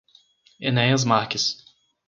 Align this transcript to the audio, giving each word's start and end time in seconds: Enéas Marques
Enéas 0.59 1.05
Marques 1.05 1.61